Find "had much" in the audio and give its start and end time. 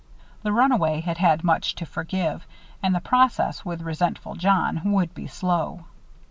1.19-1.75